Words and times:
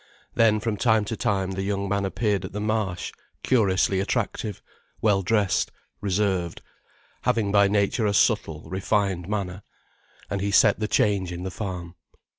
Then 0.33 0.59
from 0.59 0.77
time 0.77 1.05
to 1.05 1.15
time 1.15 1.51
the 1.51 1.61
young 1.61 1.87
man 1.87 2.05
appeared 2.05 2.43
at 2.43 2.53
the 2.53 2.59
Marsh, 2.59 3.11
curiously 3.43 3.99
attractive, 3.99 4.59
well 4.99 5.21
dressed, 5.21 5.71
reserved, 6.01 6.63
having 7.21 7.51
by 7.51 7.67
nature 7.67 8.07
a 8.07 8.13
subtle, 8.15 8.63
refined 8.67 9.29
manner. 9.29 9.61
And 10.27 10.41
he 10.41 10.49
set 10.49 10.79
the 10.79 10.87
change 10.87 11.31
in 11.31 11.43
the 11.43 11.51
farm. 11.51 11.93